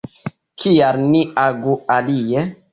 Kial 0.63 0.97
ni 1.11 1.21
agu 1.45 1.73
alie? 2.01 2.49